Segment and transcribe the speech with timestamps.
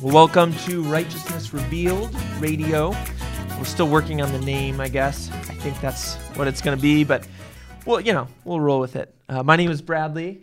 [0.00, 2.90] Well, welcome to Righteousness Revealed Radio.
[3.58, 5.28] We're still working on the name, I guess.
[5.32, 7.26] I think that's what it's going to be, but
[7.84, 9.12] well, you know, we'll roll with it.
[9.28, 10.40] Uh, my name is Bradley.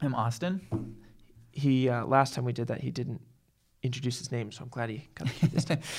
[0.00, 0.96] I'm Austin.
[1.52, 3.20] He uh, last time we did that, he didn't
[3.82, 5.06] introduce his name, so I'm glad he
[5.38, 5.80] key this time.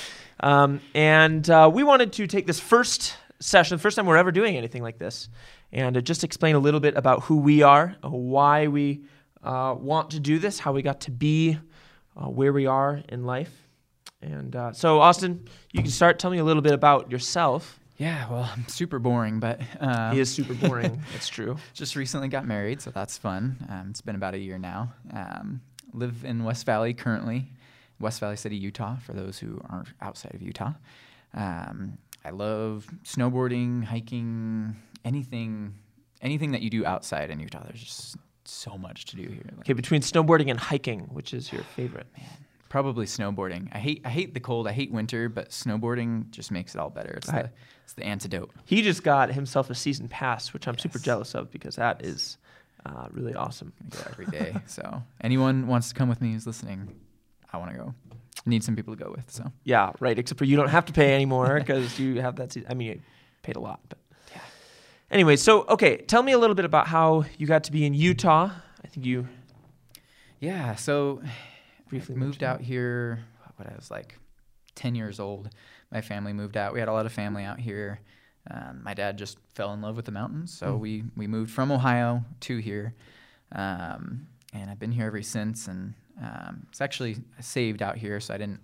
[0.42, 4.32] Um, and uh, we wanted to take this first session, the first time we're ever
[4.32, 5.28] doing anything like this,
[5.70, 9.04] and uh, just explain a little bit about who we are, why we
[9.44, 11.58] uh, want to do this, how we got to be
[12.16, 13.52] uh, where we are in life.
[14.22, 16.18] And uh, so, Austin, you can start.
[16.18, 17.78] Tell me a little bit about yourself.
[17.96, 21.02] Yeah, well, I'm super boring, but uh, He is super boring.
[21.14, 21.56] it's true.
[21.74, 23.56] just recently got married, so that's fun.
[23.68, 24.92] Um, it's been about a year now.
[25.12, 25.60] Um,
[25.92, 27.50] live in West Valley currently,
[27.98, 30.72] West Valley City, Utah, for those who aren't outside of Utah.
[31.34, 35.74] Um, I love snowboarding, hiking, anything,
[36.22, 37.64] anything that you do outside in Utah.
[37.64, 39.42] There's just so much to do here.
[39.50, 42.06] Like, Okay, between snowboarding and hiking, which is your favorite?
[42.18, 42.26] Man,
[42.68, 43.68] Probably snowboarding.
[43.72, 44.68] I hate I hate the cold.
[44.68, 47.14] I hate winter, but snowboarding just makes it all better.
[47.14, 47.50] It's I- the
[47.84, 48.50] it's the antidote.
[48.64, 52.38] He just got himself a season pass, which I'm super jealous of because that is
[52.86, 53.72] uh, really awesome.
[53.92, 54.54] I go every day.
[54.66, 56.94] so anyone wants to come with me who's listening,
[57.52, 57.94] I want to go.
[58.46, 59.28] Need some people to go with.
[59.30, 60.16] So Yeah, right.
[60.16, 62.52] Except for you don't have to pay anymore because you have that.
[62.52, 62.70] Season.
[62.70, 63.00] I mean, you
[63.42, 63.98] paid a lot, but.
[65.10, 67.94] Anyway, so okay, tell me a little bit about how you got to be in
[67.94, 68.50] Utah.
[68.84, 69.26] I think you
[70.38, 70.74] yeah.
[70.76, 71.20] So
[71.88, 73.24] briefly I moved out here.
[73.56, 74.18] What I was like,
[74.74, 75.50] ten years old.
[75.92, 76.72] My family moved out.
[76.72, 78.00] We had a lot of family out here.
[78.50, 80.80] Um, my dad just fell in love with the mountains, so Mm.
[80.80, 82.94] we we moved from Ohio to here,
[83.52, 85.66] um, and I've been here ever since.
[85.68, 88.60] And um, it's actually saved out here, so I didn't.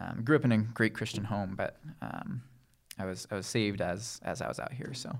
[0.00, 2.42] Um, grew up in a great Christian home, but um,
[2.98, 4.92] I was I was saved as as I was out here.
[4.94, 5.18] So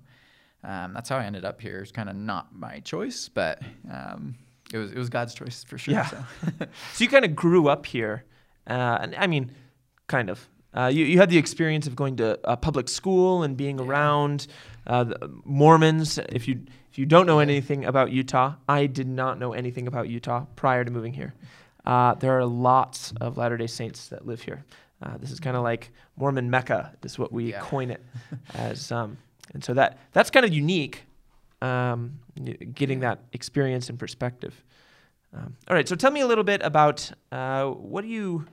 [0.69, 1.79] um, that's how I ended up here.
[1.81, 4.35] It's kind of not my choice, but um,
[4.73, 5.95] it was it was God's choice for sure.
[5.95, 6.07] Yeah.
[6.07, 6.25] So.
[6.95, 8.25] So you kind of grew up here,
[8.67, 9.51] uh, and I mean,
[10.07, 10.49] kind of.
[10.75, 13.87] Uh, you, you had the experience of going to uh, public school and being Yeah.
[13.87, 14.47] around
[14.87, 16.19] uh, the Mormons.
[16.19, 16.61] If you
[16.93, 20.85] if you don't know anything about Utah, I did not know anything about Utah prior
[20.85, 21.33] to moving here.
[21.87, 24.65] Uh, there are lots of Latter Day Saints that live here.
[25.03, 27.61] Uh, this is kind of like Mormon Mecca, This is what we Yeah.
[27.61, 28.03] coin it
[28.55, 29.17] as, um,
[29.55, 31.05] and so that that's kind of unique.
[31.61, 32.21] Um,
[32.75, 34.63] getting that experience and perspective.
[35.35, 38.47] Um, all right, so tell me a little bit about uh, what do you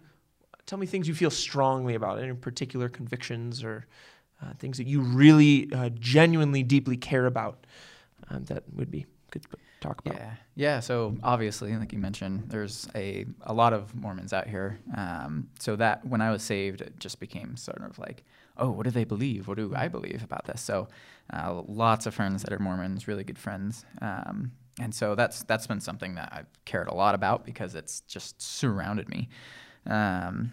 [0.66, 3.86] tell me things you feel strongly about, any particular convictions or
[4.42, 7.66] uh, things that you really uh, genuinely deeply care about
[8.30, 10.18] um, that would be good to talk about.
[10.18, 10.80] Yeah, yeah.
[10.80, 14.80] So obviously, like you mentioned, there's a a lot of Mormons out here.
[14.96, 18.24] Um, so that when I was saved, it just became sort of like,
[18.58, 19.48] oh, what do they believe?
[19.48, 20.62] What do I believe about this?
[20.62, 20.88] So
[21.34, 23.86] uh, lots of friends that are Mormons, really good friends.
[24.02, 28.02] Um, and so that's that's been something that I've cared a lot about because it's
[28.02, 29.30] just surrounded me.
[29.86, 30.52] Um,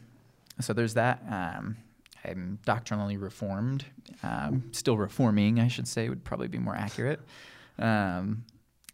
[0.61, 1.23] so there's that.
[1.29, 1.77] Um,
[2.25, 3.85] I'm doctrinally reformed,
[4.23, 7.19] um, still reforming, I should say, would probably be more accurate.
[7.81, 8.45] Um,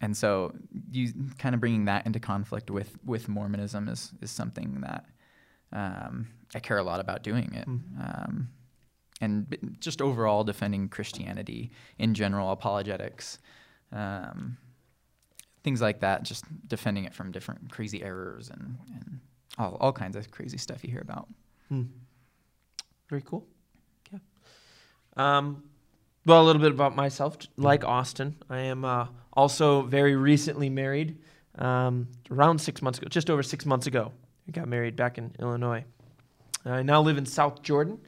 [0.01, 0.53] and so
[0.91, 5.05] you kind of bringing that into conflict with with Mormonism is is something that
[5.71, 7.67] um, I care a lot about doing it.
[7.67, 8.47] Mhm.
[9.21, 13.39] And just overall defending Christianity in general, apologetics,
[13.91, 14.57] um,
[15.63, 19.19] things like that, just defending it from different crazy errors and, and
[19.57, 21.27] all, all kinds of crazy stuff you hear about.
[21.67, 21.83] Hmm.
[23.09, 23.45] Very cool.
[24.11, 24.19] Yeah.
[25.17, 25.63] Um,
[26.25, 27.37] well, a little bit about myself.
[27.57, 31.17] Like Austin, I am uh, also very recently married.
[31.57, 34.13] Um, around six months ago, just over six months ago,
[34.47, 35.83] we got married back in Illinois.
[36.65, 37.99] I now live in South Jordan.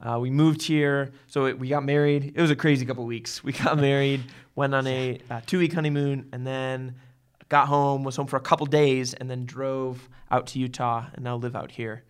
[0.00, 2.32] Uh, we moved here, so it, we got married.
[2.36, 3.42] It was a crazy couple weeks.
[3.42, 4.22] We got married,
[4.54, 6.94] went on a uh, two-week honeymoon, and then
[7.48, 11.24] got home, was home for a couple days, and then drove out to Utah, and
[11.24, 12.04] now live out here.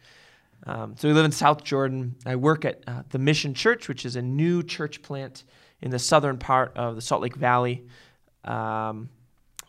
[0.66, 2.16] Um, so we live in South Jordan.
[2.26, 5.44] I work at uh, the Mission Church, which is a new church plant
[5.80, 7.86] in the southern part of the Salt Lake Valley.
[8.44, 9.08] Um,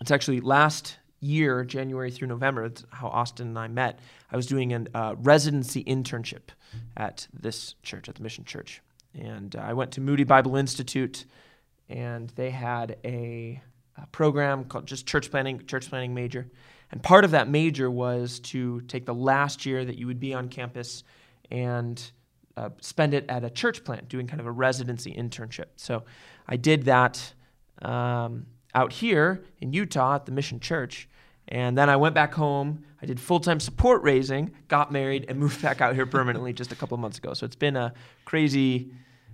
[0.01, 3.99] it's actually last year, January through November, that's how Austin and I met.
[4.31, 6.49] I was doing a uh, residency internship
[6.95, 8.81] at this church, at the Mission Church.
[9.13, 11.25] And uh, I went to Moody Bible Institute,
[11.89, 13.61] and they had a,
[13.97, 16.47] a program called just church planting, church planting major.
[16.91, 20.33] And part of that major was to take the last year that you would be
[20.33, 21.03] on campus
[21.51, 22.11] and
[22.57, 25.67] uh, spend it at a church plant, doing kind of a residency internship.
[25.75, 26.03] So
[26.47, 27.33] I did that
[27.81, 31.07] um, out here in Utah at the Mission Church.
[31.49, 32.83] And then I went back home.
[33.01, 36.71] I did full time support raising, got married, and moved back out here permanently just
[36.71, 37.33] a couple of months ago.
[37.33, 37.93] So it's been a
[38.25, 38.91] crazy,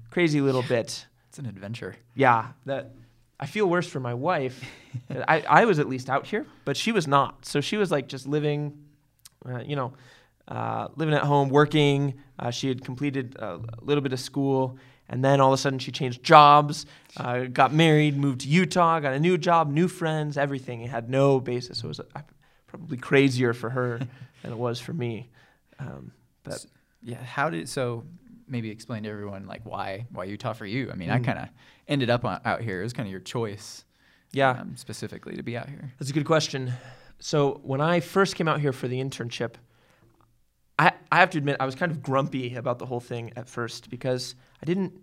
[0.10, 1.06] crazy little bit.
[1.30, 1.96] It's an adventure.
[2.16, 2.94] Yeah, that
[3.40, 4.64] I feel worse for my wife.
[5.28, 7.46] I, I was at least out here, but she was not.
[7.46, 8.78] So she was like just living,
[9.46, 9.94] uh, you know,
[10.48, 12.14] uh, living at home, working.
[12.40, 14.78] Uh, she had completed a little bit of school,
[15.10, 16.86] and then all of a sudden she changed jobs,
[17.18, 20.82] uh, got married, moved to Utah, got a new job, new friends, everything.
[20.82, 21.84] It had no basis.
[21.84, 22.22] It was uh,
[22.68, 24.00] probably crazier for her
[24.42, 25.30] than it was for me.
[25.80, 26.12] Um,
[26.44, 26.66] but
[27.04, 28.04] yeah, how did so?
[28.48, 30.92] Maybe explain to everyone like why why Utah for you.
[30.92, 31.14] I mean, Mm.
[31.16, 31.50] I kind of
[31.88, 32.80] ended up on, out here.
[32.80, 33.84] It was kind of your choice,
[34.32, 35.94] yeah, um, specifically to be out here.
[35.98, 36.74] That's a good question.
[37.20, 39.56] So when I first came out here for the internship,
[40.78, 43.48] I, I have to admit I was kind of grumpy about the whole thing at
[43.48, 44.94] first because I didn't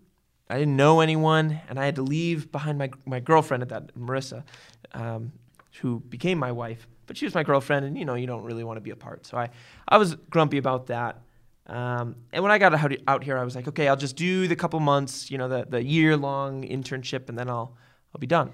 [0.50, 3.94] I didn't know anyone and I had to leave behind my my girlfriend at that
[3.94, 4.44] Marissa,
[4.92, 5.32] um,
[5.80, 6.86] who became my wife.
[7.06, 9.26] But she was my girlfriend, and you know you don't really want to be apart.
[9.26, 9.50] So I
[9.88, 11.22] I was grumpy about that.
[11.66, 12.74] Um, and when I got
[13.06, 15.66] out, here, I was like, okay, I'll just do the couple months, you know, the
[15.68, 17.76] the year long internship, and then I'll
[18.14, 18.52] I'll be done.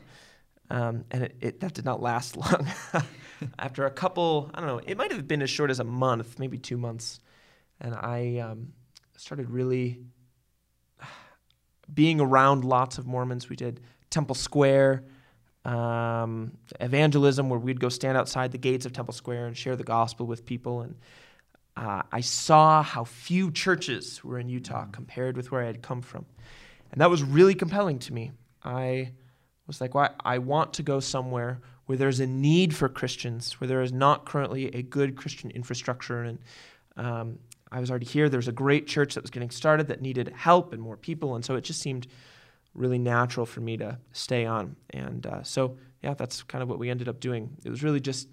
[0.71, 2.69] Um, and it, it, that did not last long.
[3.58, 6.38] After a couple, I don't know, it might have been as short as a month,
[6.38, 7.20] maybe two months.
[7.81, 8.73] And I um,
[9.17, 10.00] started really
[11.93, 13.49] being around lots of Mormons.
[13.49, 13.81] We did
[14.11, 15.05] Temple Square
[15.64, 19.85] um, evangelism, where we'd go stand outside the gates of Temple Square and share the
[19.85, 20.82] gospel with people.
[20.82, 20.96] And
[21.76, 26.02] uh, I saw how few churches were in Utah compared with where I had come
[26.02, 26.26] from.
[26.90, 28.32] And that was really compelling to me.
[28.64, 29.12] I
[29.67, 33.67] was like, well, I want to go somewhere where there's a need for Christians, where
[33.67, 36.23] there is not currently a good Christian infrastructure.
[36.23, 36.38] And
[36.99, 37.38] um,
[37.73, 38.29] I was already here.
[38.29, 41.35] There was a great church that was getting started that needed help and more people.
[41.35, 42.06] And so it just seemed
[42.75, 44.76] really natural for me to stay on.
[44.90, 47.56] And uh, so, yeah, that's kind of what we ended up doing.
[47.64, 48.29] It was really just,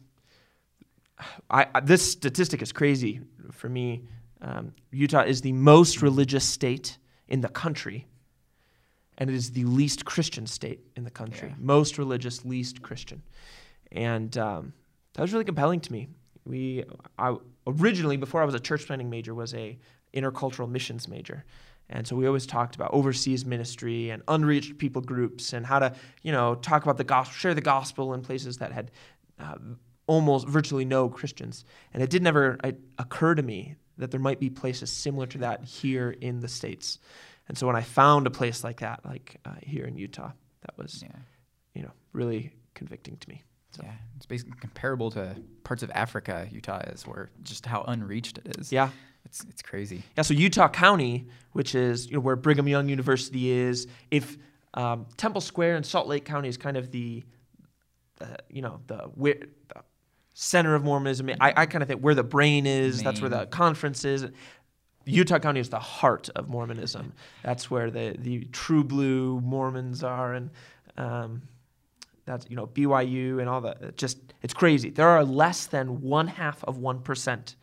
[1.50, 3.22] I, I this statistic is crazy
[3.54, 4.04] for me.
[4.42, 6.98] Um, Utah is the most religious state
[7.30, 8.06] in the country
[9.18, 11.50] and it is the least Christian state in the country.
[11.50, 11.56] Yeah.
[11.60, 13.22] Most religious, least Christian,
[13.92, 14.74] and um,
[15.14, 16.08] that was really compelling to me.
[16.46, 16.84] We,
[17.18, 17.36] I
[17.66, 19.78] originally before I was a church planting major was a
[20.14, 21.44] intercultural missions major,
[21.90, 25.94] and so we always talked about overseas ministry and unreached people groups and how to
[26.22, 28.92] you know talk about the gospel, share the gospel in places that had
[29.40, 29.56] uh,
[30.08, 34.40] almost virtually no Christians, and it did never uh, occur to me that there might
[34.40, 37.00] be places similar to that here in the states.
[37.47, 40.31] And so when I found a place like that, like uh, here in Utah,
[40.62, 41.19] that was, Yeah,
[41.74, 43.44] you know, really convicting to me.
[43.71, 43.92] So, yeah.
[44.15, 46.47] It's basically comparable to parts of Africa.
[46.51, 48.71] Utah is where just how unreached it is.
[48.71, 48.89] yeah.
[49.25, 50.03] it's it's crazy.
[50.15, 54.38] Yeah, so Utah County, which is you know, where Brigham Young University is, if
[54.75, 57.24] um, Temple Square and Salt Lake County is kind of the,
[58.21, 59.36] uh, you know, the, where,
[59.68, 59.81] the
[60.33, 61.30] center of Mormonism.
[61.39, 63.01] I, I kind of think where the brain is.
[63.01, 64.27] That's where the conference is.
[65.06, 67.13] Utah County is the heart of Mormonism.
[67.44, 70.50] That's where the the true blue Mormons are, and
[70.98, 71.44] um,
[72.25, 73.81] that's you know BYU and all that.
[73.81, 74.90] It just it's crazy.
[74.90, 77.56] There are less than one half of one percent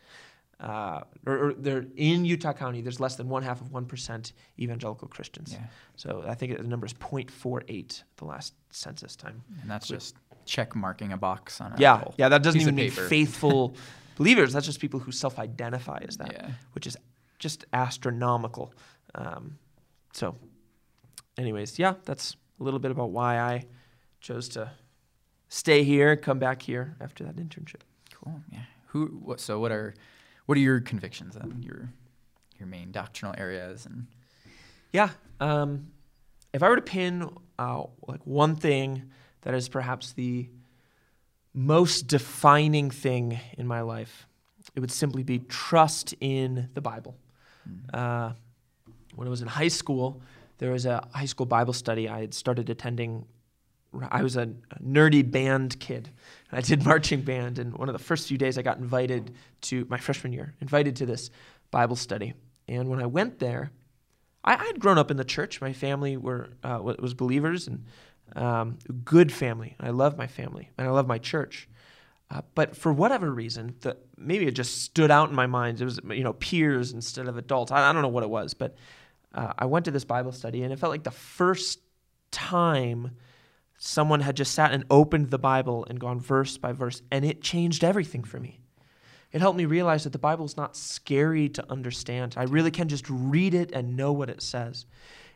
[0.63, 4.31] uh, or, or there in Utah County, there's less than one half of one percent
[4.57, 5.51] evangelical Christians.
[5.51, 5.65] Yeah,
[5.97, 9.43] So I think the number is 0.48 the last census time.
[9.61, 9.97] and that's Wait.
[9.97, 13.75] just check marking a box on a yeah, yeah, that doesn't even mean faithful
[14.15, 14.53] believers.
[14.53, 16.95] That's just people who self-identify as that, Yeah, which is
[17.39, 18.73] just astronomical.
[19.15, 19.57] Um,
[20.13, 20.35] so,
[21.37, 23.65] anyways, yeah, that's a little bit about why I
[24.21, 24.71] chose to
[25.49, 27.81] stay here, come back here after that internship.
[28.13, 28.41] cool.
[28.51, 28.59] Yeah.
[28.87, 29.07] Who?
[29.23, 29.39] What?
[29.39, 29.93] So what are
[30.45, 31.61] what are your convictions then?
[31.61, 31.89] Your
[32.59, 34.07] your main doctrinal areas and
[34.91, 35.09] Yeah.
[35.39, 35.91] Um,
[36.53, 39.11] if I were to pin uh, like one thing
[39.41, 40.49] that is perhaps the
[41.53, 44.27] most defining thing in my life,
[44.75, 47.15] it would simply be trust in the Bible.
[47.93, 48.33] Uh,
[49.15, 50.21] when I was in high school,
[50.57, 53.25] there was a high school Bible study I had started attending.
[54.09, 54.47] I was a
[54.83, 56.09] nerdy band kid.
[56.49, 59.33] And I did marching band, and one of the first few days I got invited
[59.61, 61.29] to my freshman year, invited to this
[61.71, 62.33] Bible study.
[62.67, 63.71] And when I went there,
[64.43, 65.61] I, had grown up in the church.
[65.61, 67.85] My family were uh, was believers and
[68.35, 69.75] um, good family.
[69.79, 71.67] I love my family and I love my church.
[72.33, 75.79] Uh, but for whatever reason, the, maybe it just stood out in my mind.
[75.79, 77.71] It was you know peers instead of adults.
[77.71, 78.75] I, I don't know what it was, but
[79.35, 81.79] uh, I went to this Bible study and it felt like the first
[82.31, 83.11] time
[83.77, 87.41] someone had just sat and opened the Bible and gone verse by verse, and it
[87.41, 88.61] changed everything for me.
[89.31, 92.35] It helped me realize that the Bible is not scary to understand.
[92.37, 94.85] I really can just read it and know what it says.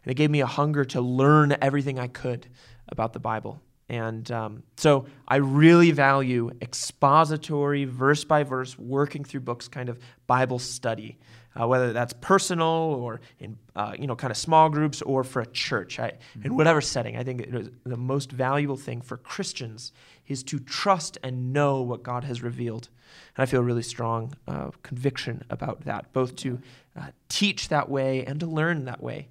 [0.04, 2.48] And it gave me a hunger to learn everything I could
[2.88, 3.62] about the Bible.
[3.90, 9.98] And um, so I really value expository, verse by verse, working through books kind of
[10.28, 11.18] Bible study,
[11.60, 15.42] uh, whether that's personal or in uh, you know kind of small groups or for
[15.42, 16.00] a church.
[16.00, 16.14] I,
[16.44, 17.50] in whatever setting, I think
[17.86, 19.94] the most valuable thing for Christians
[20.28, 22.90] is to trust and know what God has revealed.
[23.38, 26.60] And I feel really strong uh, conviction about that, both to
[27.00, 29.30] uh, teach that way and to learn that way.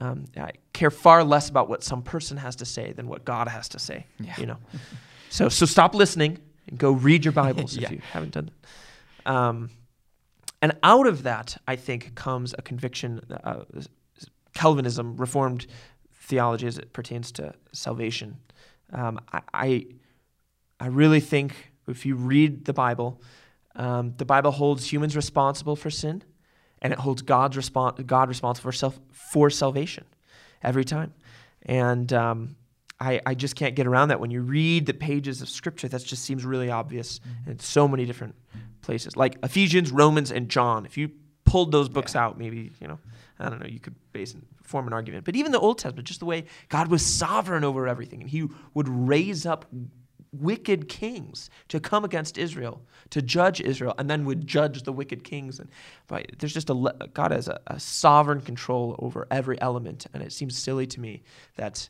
[0.00, 3.48] Um, I care far less about what some person has to say than what God
[3.48, 4.06] has to say.
[4.20, 4.34] Yeah.
[4.38, 4.56] You know,
[5.30, 6.38] so so stop listening
[6.68, 7.86] and go read your Bibles Yeah.
[7.86, 8.50] if you haven't done
[9.24, 9.32] that.
[9.32, 9.70] Um,
[10.62, 13.20] and out of that, I think comes a conviction.
[13.44, 13.64] Uh,
[14.54, 15.66] Calvinism, Reformed
[16.14, 18.36] theology, as it pertains to salvation.
[18.92, 19.86] Um, I, I
[20.80, 23.20] I really think if you read the Bible,
[23.74, 26.22] um, the Bible holds humans responsible for sin,
[26.82, 30.04] and it holds God's respon- God responsible for self for salvation
[30.62, 31.12] every time.
[31.62, 32.56] And um,
[33.00, 34.20] I, I just can't get around that.
[34.20, 38.04] When you read the pages of Scripture, that just seems really obvious in so many
[38.04, 38.34] different
[38.82, 40.86] places, like Ephesians, Romans, and John.
[40.86, 41.10] If you
[41.44, 42.24] pulled those books Yeah.
[42.26, 42.98] out, maybe you know,
[43.38, 45.24] I don't know, you could base and form an argument.
[45.24, 48.46] But even the Old Testament, just the way God was sovereign over everything, and He
[48.74, 49.64] would raise up
[50.40, 55.24] wicked kings to come against Israel, to judge Israel, and then would judge the wicked
[55.24, 55.60] kings.
[55.60, 55.68] And
[56.06, 56.74] but there's just a
[57.12, 61.22] God has a, a sovereign control over every element, and it seems silly to me
[61.56, 61.88] that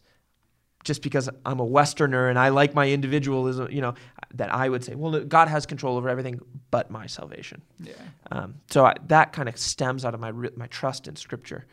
[0.86, 3.94] just because I'm a Westerner and I like my individualism, you know,
[4.34, 7.60] that I would say, well, God has control over everything but my salvation.
[7.80, 7.94] Yeah.
[8.30, 11.66] Um, so I, that kind of stems out of my my trust in Scripture.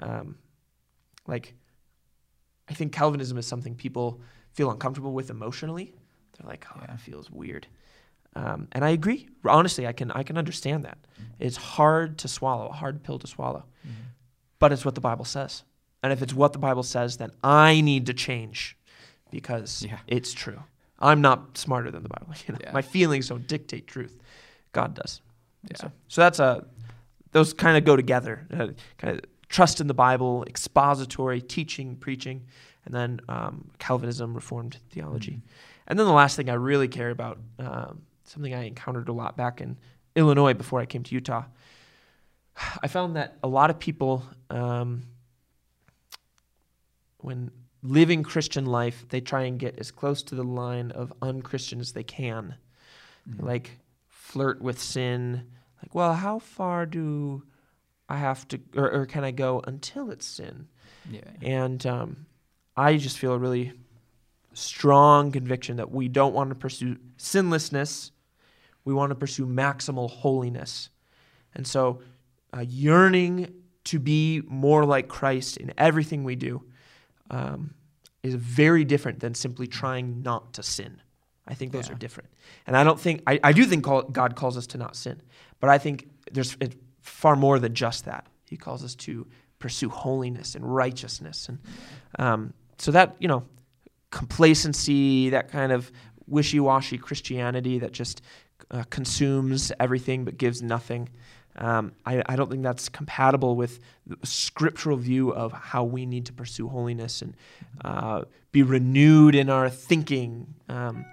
[0.00, 0.36] Um,
[1.26, 1.54] like,
[2.66, 5.94] I think Calvinism is something people feel uncomfortable with emotionally.
[6.38, 6.86] They're like, oh, Yeah.
[6.88, 7.66] that feels weird.
[8.36, 9.28] Um, and I agree.
[9.44, 10.98] Honestly, I can I can understand that.
[11.38, 13.64] It's hard to swallow, a hard pill to swallow.
[14.58, 15.62] But it's what the Bible says.
[16.02, 18.76] And if it's what the Bible says, then I need to change
[19.30, 19.98] because Yeah.
[20.06, 20.62] it's true.
[20.98, 22.34] I'm not smarter than the Bible.
[22.46, 22.72] You know, Yeah.
[22.72, 24.18] my feelings don't dictate truth.
[24.72, 25.20] God does.
[25.70, 25.76] Yeah.
[25.76, 26.64] So, so that's a
[27.32, 28.46] those kind of go together.
[28.52, 32.46] Uh, kind of trust in the Bible, expository teaching, preaching,
[32.84, 35.42] and then um, Calvinism, Reformed theology.
[35.86, 39.36] And then the last thing I really care about, um, something I encountered a lot
[39.36, 39.76] back in
[40.16, 41.44] Illinois before I came to Utah.
[42.82, 45.02] I found that a lot of people, um,
[47.18, 47.50] when
[47.82, 51.92] living Christian life, they try and get as close to the line of unchristian as
[51.92, 52.54] they can.
[53.26, 55.48] They, like flirt with sin.
[55.82, 57.42] Like, well, how far do
[58.08, 60.68] I have to, or, or can I go until it's sin?
[61.10, 61.20] Yeah.
[61.42, 62.26] And um,
[62.76, 63.72] I just feel a really
[64.52, 68.10] strong conviction that we don't want to pursue sinlessness.
[68.84, 70.90] We want to pursue maximal holiness.
[71.54, 72.00] And so,
[72.56, 73.52] uh, yearning
[73.84, 76.62] to be more like Christ in everything we do
[77.30, 77.74] um,
[78.22, 81.00] is very different than simply trying not to sin.
[81.46, 81.94] I think those Yeah.
[81.94, 82.30] are different.
[82.66, 85.20] And I don't think, I, I do think call, God calls us to not sin,
[85.60, 88.26] but I think there's it's far more than just that.
[88.48, 89.26] He calls us to
[89.58, 91.48] pursue holiness and righteousness.
[91.48, 91.58] And
[92.18, 93.44] um, so that, you know,
[94.10, 95.90] complacency, that kind of
[96.26, 98.22] wishy washy Christianity that just
[98.70, 101.08] uh, consumes everything but gives nothing.
[101.56, 106.26] Um, I, I don't think that's compatible with the scriptural view of how we need
[106.26, 107.36] to pursue holiness and
[107.84, 111.04] uh, be renewed in our thinking um,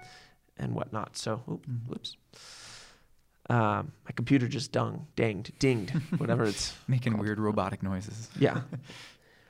[0.58, 1.16] and whatnot.
[1.16, 2.16] So, oop, whoops.
[3.50, 8.28] Um, my computer just dung, danged, dinged, whatever it's Making weird robotic noises.
[8.38, 8.62] yeah.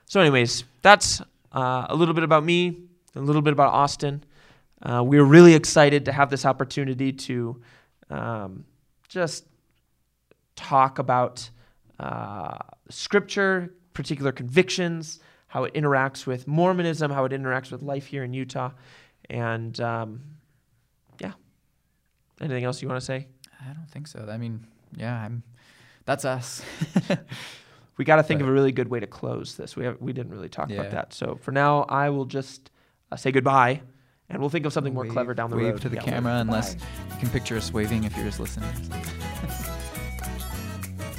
[0.07, 2.82] So, anyways, that's uh, a little bit about me,
[3.14, 4.25] a little bit about Austin.
[4.82, 7.61] Uh, we're really excited to have this opportunity to
[8.11, 8.64] um,
[9.09, 9.47] just
[10.56, 11.49] talk about
[12.00, 18.25] uh, scripture, particular convictions, how it interacts with Mormonism, how it interacts with life here
[18.25, 18.71] in Utah,
[19.30, 20.21] and um,
[21.21, 21.32] yeah.
[22.40, 23.28] Anything else you want to say?
[23.61, 24.26] I don't think so.
[24.30, 24.66] I mean,
[24.97, 25.42] yeah, I'm.
[26.04, 26.62] That's us.
[27.99, 29.76] We got to think But- of a really good way to close this.
[29.76, 31.12] We have, we didn't really talk about that.
[31.12, 32.70] So for now, I will just
[33.11, 33.82] uh, say goodbye,
[34.30, 35.82] and we'll think of something more Wave- clever down the wave road.
[35.82, 36.02] to the Yeah.
[36.02, 36.75] camera, unless
[37.11, 38.70] you can picture us waving if you're just listening.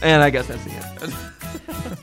[0.01, 1.97] And I guess that's the end.